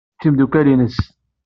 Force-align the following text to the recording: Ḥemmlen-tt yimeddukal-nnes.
Ḥemmlen-tt 0.21 0.23
yimeddukal-nnes. 0.25 0.97